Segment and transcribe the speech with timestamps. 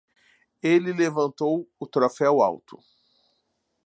[0.63, 2.79] Ele levantou o troféu alto.